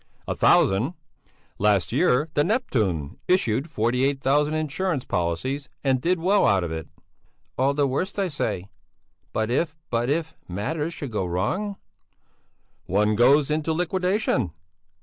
"A 0.27 0.33
thousand? 0.35 0.95
Last 1.59 1.91
year 1.91 2.27
the 2.33 2.43
'Neptune' 2.43 3.19
issued 3.27 3.69
forty 3.69 4.03
eight 4.03 4.19
thousand 4.19 4.55
insurance 4.55 5.05
policies, 5.05 5.69
and 5.83 6.01
did 6.01 6.19
well 6.19 6.47
out 6.47 6.63
of 6.63 6.71
it." 6.71 6.87
"All 7.55 7.75
the 7.75 7.85
worse, 7.85 8.17
I 8.17 8.27
say! 8.27 8.71
But 9.31 9.51
if 9.51 9.77
but 9.91 10.09
if 10.09 10.35
matters 10.47 10.95
should 10.95 11.11
go 11.11 11.27
wrong...." 11.27 11.75
"One 12.87 13.15
goes 13.15 13.51
into 13.51 13.73
liquidation!" 13.73 14.53